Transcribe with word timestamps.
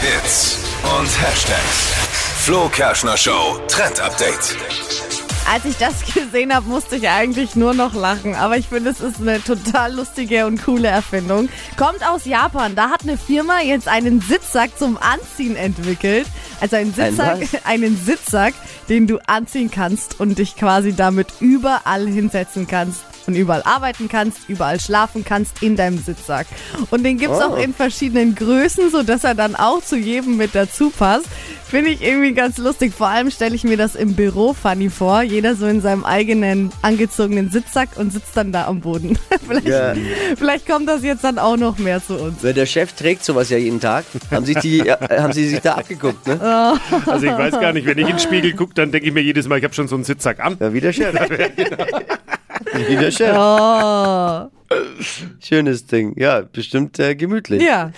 Hits 0.00 0.58
und 0.98 1.08
Hashtags. 1.22 1.94
Flo 2.44 2.68
Kerschner 2.68 3.16
Show 3.16 3.58
Trend 3.68 3.98
Update. 3.98 4.56
Als 5.50 5.64
ich 5.64 5.76
das 5.78 6.04
gesehen 6.12 6.54
habe, 6.54 6.68
musste 6.68 6.96
ich 6.96 7.08
eigentlich 7.08 7.56
nur 7.56 7.72
noch 7.72 7.94
lachen. 7.94 8.34
Aber 8.34 8.58
ich 8.58 8.68
finde, 8.68 8.90
es 8.90 9.00
ist 9.00 9.20
eine 9.20 9.42
total 9.42 9.94
lustige 9.94 10.46
und 10.46 10.62
coole 10.62 10.88
Erfindung. 10.88 11.48
Kommt 11.76 12.06
aus 12.06 12.24
Japan. 12.26 12.74
Da 12.74 12.90
hat 12.90 13.02
eine 13.02 13.16
Firma 13.16 13.60
jetzt 13.62 13.88
einen 13.88 14.20
Sitzsack 14.20 14.76
zum 14.78 14.98
Anziehen 14.98 15.56
entwickelt. 15.56 16.26
Also 16.60 16.76
einen 16.76 16.92
Sitzsack, 16.94 17.40
was? 17.40 17.64
einen 17.64 17.96
Sitzsack, 17.96 18.54
den 18.88 19.06
du 19.06 19.18
anziehen 19.26 19.70
kannst 19.70 20.20
und 20.20 20.38
dich 20.38 20.56
quasi 20.56 20.94
damit 20.94 21.28
überall 21.40 22.06
hinsetzen 22.06 22.66
kannst. 22.66 23.00
Und 23.26 23.34
überall 23.34 23.62
arbeiten 23.64 24.08
kannst, 24.08 24.48
überall 24.48 24.78
schlafen 24.78 25.24
kannst 25.24 25.60
in 25.60 25.74
deinem 25.74 25.98
Sitzsack. 25.98 26.46
Und 26.90 27.02
den 27.02 27.18
gibt's 27.18 27.38
Oh. 27.40 27.54
auch 27.54 27.56
in 27.58 27.74
verschiedenen 27.74 28.36
Größen, 28.36 28.88
sodass 28.90 29.24
er 29.24 29.34
dann 29.34 29.56
auch 29.56 29.82
zu 29.82 29.96
jedem 29.96 30.36
mit 30.36 30.54
dazu 30.54 30.90
passt. 30.90 31.26
Finde 31.68 31.90
ich 31.90 32.00
irgendwie 32.02 32.32
ganz 32.32 32.58
lustig. 32.58 32.94
Vor 32.94 33.08
allem 33.08 33.28
stelle 33.30 33.54
ich 33.56 33.64
mir 33.64 33.76
das 33.76 33.96
im 33.96 34.14
Büro 34.14 34.52
funny 34.52 34.88
vor. 34.88 35.22
Jeder 35.22 35.56
so 35.56 35.66
in 35.66 35.80
seinem 35.80 36.04
eigenen 36.04 36.70
angezogenen 36.82 37.50
Sitzsack 37.50 37.88
und 37.96 38.12
sitzt 38.12 38.36
dann 38.36 38.52
da 38.52 38.66
am 38.66 38.80
Boden. 38.80 39.18
vielleicht, 39.48 39.66
Ja. 39.66 39.94
vielleicht 40.36 40.66
kommt 40.66 40.88
das 40.88 41.02
jetzt 41.02 41.24
dann 41.24 41.38
auch 41.40 41.56
noch 41.56 41.78
mehr 41.78 42.00
zu 42.00 42.14
uns. 42.18 42.44
Weil 42.44 42.54
der 42.54 42.66
Chef 42.66 42.92
trägt 42.92 43.24
sowas 43.24 43.50
ja 43.50 43.58
jeden 43.58 43.80
Tag. 43.80 44.04
Haben, 44.30 44.46
sich 44.46 44.58
die, 44.58 44.78
ja, 44.78 44.96
haben 45.10 45.32
sie 45.32 45.48
sich 45.48 45.60
da 45.60 45.74
abgeguckt, 45.74 46.26
ne? 46.28 46.78
Also 47.06 47.26
ich 47.26 47.32
weiß 47.32 47.54
gar 47.60 47.72
nicht, 47.72 47.84
wenn 47.86 47.98
ich 47.98 48.04
in 48.08 48.16
den 48.16 48.20
Spiegel 48.20 48.52
gucke, 48.54 48.74
dann 48.74 48.92
denke 48.92 49.08
ich 49.08 49.12
mir 49.12 49.22
jedes 49.22 49.48
Mal, 49.48 49.58
ich 49.58 49.64
habe 49.64 49.74
schon 49.74 49.88
so 49.88 49.96
einen 49.96 50.04
Sitzsack 50.04 50.38
an. 50.38 50.56
Ja, 50.60 50.72
wie 50.72 50.80
der 50.80 50.92
Chef. 50.92 51.14
Wie 52.88 52.96
der 52.96 53.10
Chef. 53.10 53.34
Oh. 53.36 54.50
Schönes 55.40 55.86
Ding. 55.86 56.14
Ja, 56.18 56.40
bestimmt 56.42 56.98
äh, 56.98 57.14
gemütlich. 57.14 57.62
Ja. 57.62 57.92